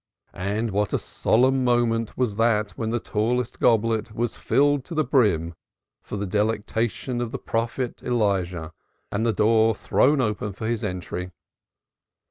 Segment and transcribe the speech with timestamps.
[0.33, 5.03] And what a solemn moment was that when the tallest goblet was filled to the
[5.03, 5.53] brim
[6.01, 8.73] for the delectation of the prophet Elijah
[9.11, 11.29] and the door thrown open for his entry.